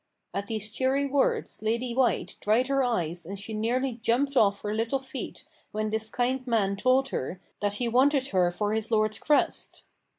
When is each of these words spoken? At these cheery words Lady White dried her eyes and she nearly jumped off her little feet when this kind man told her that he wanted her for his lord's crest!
At 0.33 0.47
these 0.47 0.71
cheery 0.71 1.05
words 1.05 1.61
Lady 1.61 1.93
White 1.93 2.35
dried 2.41 2.69
her 2.69 2.83
eyes 2.83 3.23
and 3.23 3.37
she 3.37 3.53
nearly 3.53 3.99
jumped 4.01 4.35
off 4.35 4.61
her 4.61 4.73
little 4.73 4.97
feet 4.97 5.45
when 5.71 5.91
this 5.91 6.09
kind 6.09 6.47
man 6.47 6.75
told 6.75 7.09
her 7.09 7.39
that 7.59 7.73
he 7.75 7.87
wanted 7.87 8.29
her 8.29 8.49
for 8.49 8.73
his 8.73 8.89
lord's 8.89 9.19
crest! 9.19 9.83